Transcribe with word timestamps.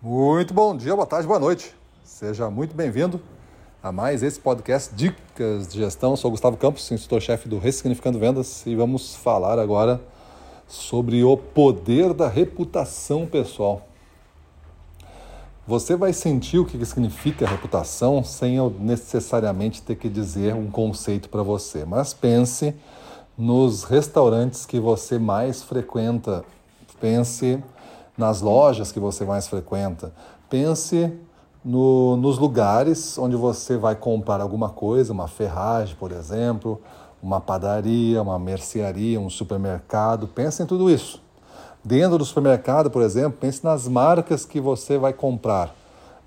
Muito 0.00 0.54
bom 0.54 0.76
dia, 0.76 0.94
boa 0.94 1.04
tarde, 1.04 1.26
boa 1.26 1.40
noite. 1.40 1.74
Seja 2.04 2.48
muito 2.48 2.72
bem-vindo 2.72 3.20
a 3.82 3.90
mais 3.90 4.22
esse 4.22 4.38
podcast 4.38 4.94
Dicas 4.94 5.66
de 5.66 5.76
Gestão. 5.76 6.14
Sou 6.14 6.30
Gustavo 6.30 6.56
Campos, 6.56 6.88
instrutor-chefe 6.92 7.48
do 7.48 7.58
Ressignificando 7.58 8.16
Vendas 8.16 8.64
e 8.64 8.76
vamos 8.76 9.16
falar 9.16 9.58
agora 9.58 10.00
sobre 10.68 11.24
o 11.24 11.36
poder 11.36 12.14
da 12.14 12.28
reputação 12.28 13.26
pessoal. 13.26 13.88
Você 15.66 15.96
vai 15.96 16.12
sentir 16.12 16.60
o 16.60 16.64
que 16.64 16.84
significa 16.86 17.44
reputação 17.44 18.22
sem 18.22 18.54
eu 18.54 18.70
necessariamente 18.78 19.82
ter 19.82 19.96
que 19.96 20.08
dizer 20.08 20.54
um 20.54 20.70
conceito 20.70 21.28
para 21.28 21.42
você, 21.42 21.84
mas 21.84 22.14
pense 22.14 22.72
nos 23.36 23.82
restaurantes 23.82 24.64
que 24.64 24.78
você 24.78 25.18
mais 25.18 25.60
frequenta, 25.60 26.44
pense 27.00 27.60
nas 28.18 28.40
lojas 28.40 28.90
que 28.90 28.98
você 28.98 29.24
mais 29.24 29.46
frequenta. 29.46 30.12
Pense 30.50 31.16
no, 31.64 32.16
nos 32.16 32.36
lugares 32.36 33.16
onde 33.16 33.36
você 33.36 33.76
vai 33.76 33.94
comprar 33.94 34.40
alguma 34.40 34.70
coisa, 34.70 35.12
uma 35.12 35.28
ferragem, 35.28 35.94
por 35.96 36.10
exemplo, 36.10 36.80
uma 37.22 37.40
padaria, 37.40 38.20
uma 38.20 38.38
mercearia, 38.38 39.20
um 39.20 39.30
supermercado. 39.30 40.26
Pense 40.26 40.62
em 40.62 40.66
tudo 40.66 40.90
isso. 40.90 41.22
Dentro 41.84 42.18
do 42.18 42.24
supermercado, 42.24 42.90
por 42.90 43.02
exemplo, 43.02 43.38
pense 43.40 43.64
nas 43.64 43.86
marcas 43.86 44.44
que 44.44 44.60
você 44.60 44.98
vai 44.98 45.12
comprar. 45.12 45.74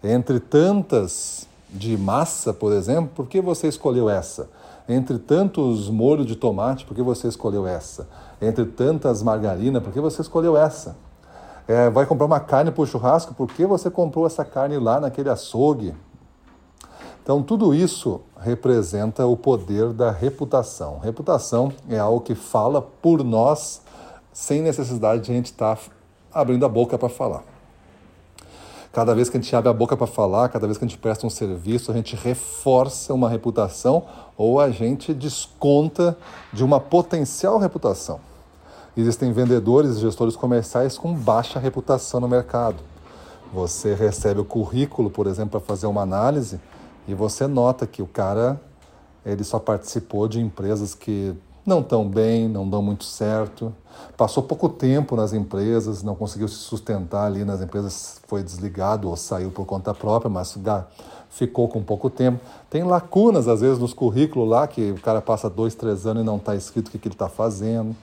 Entre 0.01 0.39
tantas 0.39 1.45
de 1.69 1.97
massa, 1.97 2.53
por 2.53 2.71
exemplo, 2.71 3.11
por 3.13 3.27
que 3.27 3.41
você 3.41 3.67
escolheu 3.67 4.09
essa? 4.09 4.49
Entre 4.87 5.19
tantos 5.19 5.89
molhos 5.89 6.25
de 6.25 6.35
tomate, 6.35 6.85
por 6.85 6.95
que 6.95 7.03
você 7.03 7.27
escolheu 7.27 7.67
essa? 7.67 8.07
Entre 8.41 8.65
tantas 8.65 9.21
margarinas, 9.21 9.83
por 9.83 9.93
que 9.93 9.99
você 9.99 10.21
escolheu 10.21 10.57
essa? 10.57 10.95
É, 11.71 11.89
vai 11.89 12.05
comprar 12.05 12.25
uma 12.25 12.39
carne 12.41 12.69
para 12.69 12.81
o 12.81 12.85
churrasco, 12.85 13.33
por 13.33 13.47
que 13.47 13.65
você 13.65 13.89
comprou 13.89 14.27
essa 14.27 14.43
carne 14.43 14.77
lá 14.77 14.99
naquele 14.99 15.29
açougue? 15.29 15.95
Então, 17.23 17.41
tudo 17.41 17.73
isso 17.73 18.19
representa 18.37 19.25
o 19.25 19.37
poder 19.37 19.93
da 19.93 20.11
reputação. 20.11 20.99
Reputação 20.99 21.71
é 21.87 21.97
algo 21.97 22.19
que 22.19 22.35
fala 22.35 22.81
por 22.81 23.23
nós, 23.23 23.81
sem 24.33 24.61
necessidade 24.61 25.23
de 25.23 25.31
a 25.31 25.35
gente 25.35 25.45
estar 25.45 25.77
tá 25.77 25.81
abrindo 26.33 26.65
a 26.65 26.69
boca 26.69 26.97
para 26.97 27.07
falar. 27.07 27.45
Cada 28.91 29.15
vez 29.15 29.29
que 29.29 29.37
a 29.37 29.39
gente 29.39 29.55
abre 29.55 29.69
a 29.69 29.73
boca 29.73 29.95
para 29.95 30.07
falar, 30.07 30.49
cada 30.49 30.67
vez 30.67 30.77
que 30.77 30.83
a 30.83 30.87
gente 30.89 30.99
presta 30.99 31.25
um 31.25 31.29
serviço, 31.29 31.89
a 31.89 31.95
gente 31.95 32.17
reforça 32.17 33.13
uma 33.13 33.29
reputação 33.29 34.03
ou 34.35 34.59
a 34.59 34.69
gente 34.71 35.13
desconta 35.13 36.17
de 36.51 36.65
uma 36.65 36.81
potencial 36.81 37.57
reputação. 37.57 38.19
Existem 38.95 39.31
vendedores 39.31 39.97
e 39.97 40.01
gestores 40.01 40.35
comerciais 40.35 40.97
com 40.97 41.13
baixa 41.13 41.59
reputação 41.59 42.19
no 42.19 42.27
mercado. 42.27 42.77
Você 43.53 43.93
recebe 43.93 44.41
o 44.41 44.45
currículo, 44.45 45.09
por 45.09 45.27
exemplo, 45.27 45.51
para 45.51 45.59
fazer 45.59 45.87
uma 45.87 46.01
análise 46.01 46.59
e 47.07 47.13
você 47.13 47.47
nota 47.47 47.87
que 47.87 48.01
o 48.01 48.07
cara 48.07 48.59
ele 49.25 49.43
só 49.43 49.59
participou 49.59 50.27
de 50.27 50.39
empresas 50.39 50.93
que 50.93 51.33
não 51.65 51.79
estão 51.79 52.07
bem, 52.07 52.47
não 52.47 52.67
dão 52.67 52.81
muito 52.81 53.03
certo, 53.03 53.73
passou 54.17 54.41
pouco 54.41 54.67
tempo 54.67 55.15
nas 55.15 55.31
empresas, 55.31 56.01
não 56.01 56.15
conseguiu 56.15 56.47
se 56.47 56.55
sustentar 56.55 57.27
ali 57.27 57.45
nas 57.45 57.61
empresas, 57.61 58.19
foi 58.27 58.41
desligado 58.41 59.07
ou 59.07 59.15
saiu 59.15 59.51
por 59.51 59.65
conta 59.65 59.93
própria, 59.93 60.29
mas 60.29 60.57
ficou 61.29 61.67
com 61.67 61.83
pouco 61.83 62.09
tempo. 62.09 62.39
Tem 62.69 62.83
lacunas, 62.83 63.47
às 63.47 63.61
vezes, 63.61 63.77
nos 63.77 63.93
currículos 63.93 64.49
lá, 64.49 64.67
que 64.67 64.91
o 64.91 64.99
cara 64.99 65.21
passa 65.21 65.49
dois, 65.49 65.75
três 65.75 66.05
anos 66.05 66.23
e 66.23 66.25
não 66.25 66.37
está 66.37 66.55
escrito 66.55 66.87
o 66.87 66.91
que, 66.91 66.97
que 66.97 67.07
ele 67.07 67.15
está 67.15 67.29
fazendo. 67.29 67.95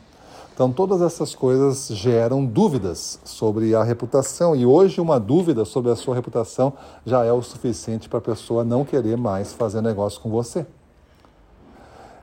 Então, 0.59 0.73
todas 0.73 1.01
essas 1.03 1.37
coisas 1.37 1.87
geram 1.87 2.45
dúvidas 2.45 3.21
sobre 3.23 3.77
a 3.77 3.85
reputação. 3.85 4.57
E 4.57 4.67
hoje, 4.67 5.01
uma 5.01 5.21
dúvida 5.21 5.65
sobre 5.65 5.89
a 5.89 5.95
sua 5.95 6.17
reputação 6.17 6.73
já 7.07 7.25
é 7.25 7.31
o 7.33 7.41
suficiente 7.41 8.09
para 8.09 8.19
a 8.19 8.23
pessoa 8.23 8.65
não 8.65 8.85
querer 8.85 9.17
mais 9.17 9.53
fazer 9.53 9.81
negócio 9.81 10.21
com 10.21 10.29
você. 10.29 10.67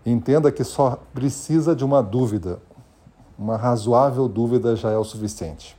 Entenda 0.05 0.51
que 0.51 0.65
só 0.65 0.99
precisa 1.13 1.73
de 1.73 1.85
uma 1.85 2.03
dúvida. 2.03 2.59
Uma 3.39 3.55
razoável 3.55 4.27
dúvida 4.27 4.75
já 4.75 4.91
é 4.91 4.97
o 4.97 5.05
suficiente. 5.05 5.77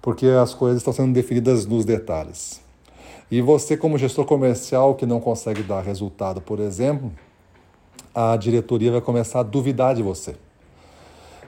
Porque 0.00 0.28
as 0.28 0.54
coisas 0.54 0.78
estão 0.78 0.92
sendo 0.92 1.12
definidas 1.12 1.66
nos 1.66 1.84
detalhes. 1.84 2.60
E 3.28 3.42
você, 3.42 3.76
como 3.76 3.98
gestor 3.98 4.26
comercial 4.26 4.94
que 4.94 5.06
não 5.06 5.18
consegue 5.18 5.64
dar 5.64 5.80
resultado, 5.80 6.40
por 6.40 6.60
exemplo, 6.60 7.10
a 8.14 8.36
diretoria 8.36 8.92
vai 8.92 9.00
começar 9.00 9.40
a 9.40 9.42
duvidar 9.42 9.96
de 9.96 10.04
você. 10.04 10.36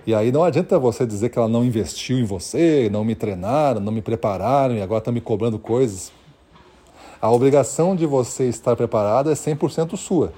E 0.09 0.15
aí 0.15 0.33
não 0.33 0.43
adianta 0.43 0.79
você 0.79 1.05
dizer 1.05 1.29
que 1.29 1.39
ela 1.39 1.49
não 1.49 1.63
investiu 1.63 2.19
em 2.19 2.25
você, 2.25 2.89
não 2.91 3.05
me 3.05 3.15
treinaram, 3.15 3.79
não 3.79 3.93
me 3.93 4.01
prepararam 4.01 4.75
e 4.75 4.81
agora 4.81 5.01
está 5.01 5.13
me 5.13 5.21
cobrando 5.21 5.59
coisas. 5.59 6.11
A 7.21 7.31
obrigação 7.31 7.95
de 7.95 8.07
você 8.07 8.49
estar 8.49 8.75
preparado 8.75 9.31
é 9.31 9.35
100% 9.35 9.99
sua. 9.99 10.33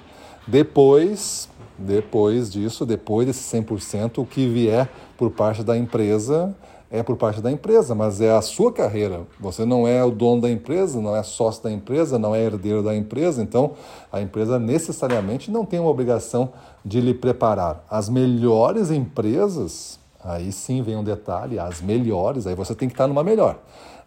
Depois, 0.44 1.48
depois 1.78 2.50
disso, 2.50 2.84
depois 2.84 3.28
desse 3.28 3.56
100%, 3.56 4.18
o 4.18 4.26
que 4.26 4.48
vier 4.48 4.88
por 5.16 5.30
parte 5.30 5.62
da 5.62 5.78
empresa 5.78 6.52
é 6.90 7.02
por 7.04 7.16
parte 7.16 7.40
da 7.40 7.52
empresa, 7.52 7.94
mas 7.94 8.20
é 8.20 8.32
a 8.32 8.42
sua 8.42 8.72
carreira. 8.72 9.22
Você 9.38 9.64
não 9.64 9.86
é 9.86 10.02
o 10.04 10.10
dono 10.10 10.42
da 10.42 10.50
empresa, 10.50 11.00
não 11.00 11.14
é 11.14 11.22
sócio 11.22 11.62
da 11.62 11.70
empresa, 11.70 12.18
não 12.18 12.34
é 12.34 12.42
herdeiro 12.42 12.82
da 12.82 12.96
empresa, 12.96 13.40
então 13.42 13.72
a 14.12 14.20
empresa 14.20 14.58
necessariamente 14.58 15.50
não 15.50 15.64
tem 15.64 15.78
uma 15.78 15.88
obrigação 15.88 16.52
de 16.84 17.00
lhe 17.00 17.14
preparar. 17.14 17.84
As 17.88 18.08
melhores 18.08 18.90
empresas, 18.90 20.00
aí 20.22 20.50
sim 20.50 20.82
vem 20.82 20.96
um 20.96 21.04
detalhe, 21.04 21.60
as 21.60 21.80
melhores, 21.80 22.46
aí 22.46 22.56
você 22.56 22.74
tem 22.74 22.88
que 22.88 22.94
estar 22.94 23.06
numa 23.06 23.22
melhor. 23.22 23.58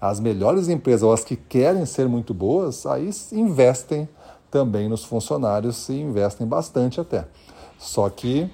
As 0.02 0.20
melhores 0.20 0.68
empresas, 0.68 1.04
ou 1.04 1.14
as 1.14 1.24
que 1.24 1.38
querem 1.38 1.86
ser 1.86 2.10
muito 2.10 2.34
boas, 2.34 2.86
aí 2.86 3.10
investem 3.32 4.10
também 4.52 4.90
nos 4.90 5.06
funcionários 5.06 5.88
e 5.88 5.94
investem 5.94 6.46
bastante 6.46 7.00
até. 7.00 7.26
Só 7.80 8.10
que 8.10 8.52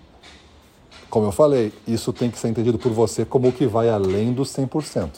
como 1.09 1.25
eu 1.25 1.31
falei, 1.31 1.73
isso 1.87 2.13
tem 2.13 2.29
que 2.29 2.37
ser 2.37 2.49
entendido 2.49 2.77
por 2.77 2.91
você 2.91 3.25
como 3.25 3.47
o 3.47 3.51
que 3.51 3.65
vai 3.65 3.89
além 3.89 4.31
dos 4.31 4.49
100%. 4.55 5.09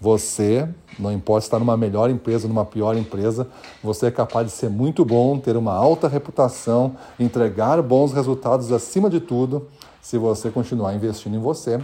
Você, 0.00 0.68
não 0.98 1.12
importa 1.12 1.46
estar 1.46 1.58
numa 1.58 1.76
melhor 1.76 2.10
empresa, 2.10 2.48
numa 2.48 2.64
pior 2.64 2.96
empresa, 2.96 3.46
você 3.82 4.06
é 4.06 4.10
capaz 4.10 4.46
de 4.46 4.52
ser 4.52 4.68
muito 4.68 5.04
bom, 5.04 5.38
ter 5.38 5.56
uma 5.56 5.74
alta 5.74 6.08
reputação, 6.08 6.96
entregar 7.20 7.80
bons 7.82 8.12
resultados 8.12 8.72
acima 8.72 9.08
de 9.08 9.20
tudo, 9.20 9.68
se 10.00 10.18
você 10.18 10.50
continuar 10.50 10.94
investindo 10.94 11.36
em 11.36 11.38
você. 11.38 11.80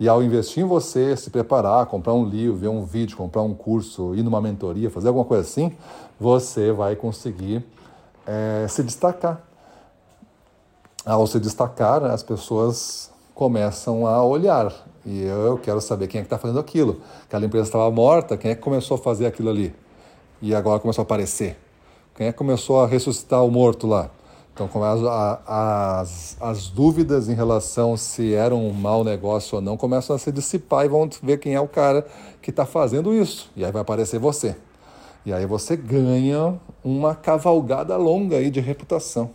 E 0.00 0.08
ao 0.08 0.22
investir 0.22 0.62
em 0.62 0.66
você, 0.66 1.16
se 1.16 1.28
preparar, 1.28 1.84
comprar 1.86 2.14
um 2.14 2.24
livro, 2.24 2.56
ver 2.56 2.68
um 2.68 2.84
vídeo, 2.84 3.16
comprar 3.16 3.42
um 3.42 3.52
curso, 3.52 4.14
ir 4.14 4.22
numa 4.22 4.40
mentoria, 4.40 4.88
fazer 4.88 5.08
alguma 5.08 5.24
coisa 5.24 5.42
assim, 5.42 5.72
você 6.18 6.72
vai 6.72 6.96
conseguir 6.96 7.64
é, 8.26 8.66
se 8.68 8.82
destacar 8.82 9.47
ao 11.08 11.26
se 11.26 11.40
destacar, 11.40 12.04
as 12.04 12.22
pessoas 12.22 13.10
começam 13.34 14.06
a 14.06 14.22
olhar. 14.22 14.72
E 15.06 15.22
eu 15.22 15.56
quero 15.56 15.80
saber 15.80 16.06
quem 16.06 16.18
é 16.18 16.22
que 16.22 16.26
está 16.26 16.36
fazendo 16.36 16.60
aquilo. 16.60 17.00
Aquela 17.24 17.46
empresa 17.46 17.66
estava 17.66 17.90
morta, 17.90 18.36
quem 18.36 18.50
é 18.50 18.54
que 18.54 18.60
começou 18.60 18.96
a 18.96 18.98
fazer 18.98 19.24
aquilo 19.24 19.48
ali? 19.48 19.74
E 20.42 20.54
agora 20.54 20.78
começou 20.78 21.02
a 21.02 21.04
aparecer. 21.04 21.56
Quem 22.14 22.26
é 22.26 22.32
que 22.32 22.36
começou 22.36 22.82
a 22.82 22.86
ressuscitar 22.86 23.42
o 23.42 23.50
morto 23.50 23.86
lá? 23.86 24.10
Então, 24.52 24.68
as, 24.84 25.00
as, 25.46 26.36
as 26.40 26.68
dúvidas 26.68 27.28
em 27.28 27.34
relação 27.34 27.96
se 27.96 28.34
era 28.34 28.54
um 28.54 28.70
mau 28.72 29.02
negócio 29.02 29.56
ou 29.56 29.62
não 29.62 29.76
começam 29.76 30.14
a 30.14 30.18
se 30.18 30.30
dissipar 30.30 30.84
e 30.84 30.88
vão 30.88 31.08
ver 31.22 31.38
quem 31.38 31.54
é 31.54 31.60
o 31.60 31.68
cara 31.68 32.06
que 32.42 32.50
está 32.50 32.66
fazendo 32.66 33.14
isso. 33.14 33.50
E 33.56 33.64
aí 33.64 33.72
vai 33.72 33.80
aparecer 33.80 34.18
você. 34.18 34.56
E 35.24 35.32
aí 35.32 35.46
você 35.46 35.74
ganha 35.74 36.60
uma 36.84 37.14
cavalgada 37.14 37.96
longa 37.96 38.36
aí 38.36 38.50
de 38.50 38.60
reputação. 38.60 39.30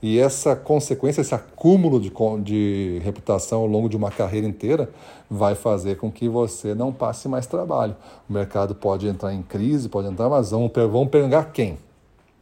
E 0.00 0.18
essa 0.18 0.54
consequência, 0.54 1.20
esse 1.20 1.34
acúmulo 1.34 2.00
de, 2.00 2.12
de 2.42 3.00
reputação 3.02 3.60
ao 3.60 3.66
longo 3.66 3.88
de 3.88 3.96
uma 3.96 4.10
carreira 4.10 4.46
inteira, 4.46 4.88
vai 5.28 5.54
fazer 5.54 5.96
com 5.96 6.10
que 6.10 6.28
você 6.28 6.74
não 6.74 6.92
passe 6.92 7.28
mais 7.28 7.46
trabalho. 7.46 7.96
O 8.28 8.32
mercado 8.32 8.74
pode 8.74 9.08
entrar 9.08 9.34
em 9.34 9.42
crise, 9.42 9.88
pode 9.88 10.08
entrar, 10.08 10.28
mas 10.28 10.52
vão, 10.52 10.70
vão 10.90 11.06
pegar 11.06 11.46
quem? 11.52 11.78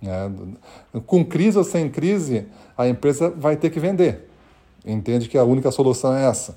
É, 0.02 0.30
com 1.06 1.24
crise 1.24 1.56
ou 1.56 1.64
sem 1.64 1.88
crise, 1.88 2.46
a 2.76 2.86
empresa 2.86 3.30
vai 3.30 3.56
ter 3.56 3.70
que 3.70 3.80
vender. 3.80 4.28
Entende 4.84 5.28
que 5.28 5.38
a 5.38 5.44
única 5.44 5.70
solução 5.70 6.14
é 6.14 6.26
essa. 6.26 6.54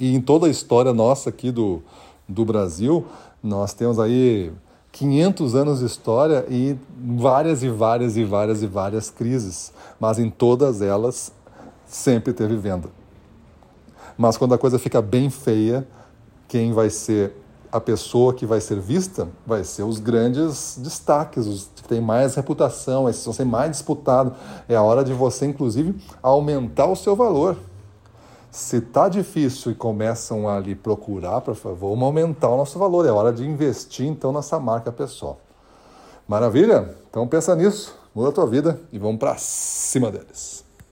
E 0.00 0.14
em 0.14 0.20
toda 0.20 0.46
a 0.46 0.50
história 0.50 0.92
nossa 0.92 1.30
aqui 1.30 1.50
do, 1.50 1.82
do 2.28 2.44
Brasil, 2.44 3.06
nós 3.42 3.72
temos 3.72 3.98
aí 3.98 4.52
500 4.92 5.54
anos 5.54 5.78
de 5.80 5.86
história 5.86 6.44
e 6.48 6.76
várias 7.16 7.62
e 7.62 7.68
várias 7.68 8.16
e 8.16 8.24
várias 8.24 8.62
e 8.62 8.66
várias 8.66 9.10
crises, 9.10 9.72
mas 10.00 10.18
em 10.18 10.30
todas 10.30 10.82
elas 10.82 11.32
sempre 11.86 12.32
teve 12.32 12.56
venda. 12.56 12.88
Mas 14.16 14.36
quando 14.36 14.54
a 14.54 14.58
coisa 14.58 14.78
fica 14.78 15.00
bem 15.00 15.30
feia, 15.30 15.86
quem 16.48 16.72
vai 16.72 16.90
ser 16.90 17.32
a 17.70 17.78
pessoa 17.78 18.32
que 18.32 18.46
vai 18.46 18.60
ser 18.60 18.80
vista 18.80 19.28
vai 19.46 19.62
ser 19.62 19.82
os 19.82 20.00
grandes 20.00 20.78
destaques, 20.82 21.46
os 21.46 21.70
que 21.76 21.82
têm 21.86 22.00
mais 22.00 22.34
reputação, 22.34 23.08
esses 23.08 23.24
vão 23.24 23.34
ser 23.34 23.44
mais 23.44 23.70
disputados. 23.70 24.32
É 24.68 24.74
a 24.74 24.82
hora 24.82 25.04
de 25.04 25.12
você, 25.12 25.46
inclusive, 25.46 25.94
aumentar 26.22 26.86
o 26.86 26.96
seu 26.96 27.14
valor. 27.14 27.56
Se 28.58 28.80
tá 28.80 29.08
difícil 29.08 29.70
e 29.70 29.74
começam 29.76 30.48
a 30.48 30.58
lhe 30.58 30.74
procurar, 30.74 31.40
por 31.42 31.54
favor, 31.54 31.90
vamos 31.90 32.02
aumentar 32.02 32.48
o 32.48 32.56
nosso 32.56 32.76
valor. 32.76 33.06
É 33.06 33.10
hora 33.10 33.32
de 33.32 33.46
investir 33.46 34.04
então 34.04 34.32
nessa 34.32 34.58
marca 34.58 34.90
pessoal. 34.90 35.40
Maravilha? 36.26 36.92
Então 37.08 37.26
pensa 37.28 37.54
nisso, 37.54 37.96
muda 38.12 38.30
a 38.30 38.32
tua 38.32 38.48
vida 38.48 38.80
e 38.90 38.98
vamos 38.98 39.20
para 39.20 39.36
cima 39.38 40.10
deles. 40.10 40.67